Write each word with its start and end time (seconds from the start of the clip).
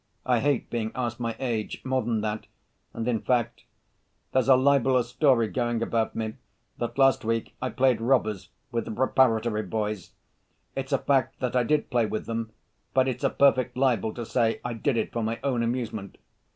I 0.25 0.39
hate 0.39 0.67
being 0.71 0.91
asked 0.95 1.19
my 1.19 1.35
age, 1.37 1.85
more 1.85 2.01
than 2.01 2.21
that... 2.21 2.47
and 2.91 3.07
in 3.07 3.21
fact... 3.21 3.65
there's 4.31 4.47
a 4.47 4.55
libelous 4.55 5.09
story 5.09 5.47
going 5.47 5.83
about 5.83 6.15
me, 6.15 6.37
that 6.79 6.97
last 6.97 7.23
week 7.23 7.53
I 7.61 7.69
played 7.69 8.01
robbers 8.01 8.49
with 8.71 8.85
the 8.85 8.91
preparatory 8.91 9.61
boys. 9.61 10.13
It's 10.75 10.91
a 10.91 10.97
fact 10.97 11.39
that 11.39 11.55
I 11.55 11.61
did 11.61 11.91
play 11.91 12.07
with 12.07 12.25
them, 12.25 12.51
but 12.95 13.07
it's 13.07 13.23
a 13.23 13.29
perfect 13.29 13.77
libel 13.77 14.11
to 14.15 14.25
say 14.25 14.59
I 14.65 14.73
did 14.73 14.97
it 14.97 15.11
for 15.13 15.21
my 15.21 15.39
own 15.43 15.61
amusement. 15.61 16.17